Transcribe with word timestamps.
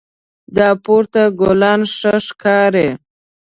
دا 0.55 0.69
پورته 0.83 1.21
ګلان 1.39 1.81
ښه 1.97 2.13
ښکاري 2.25 2.89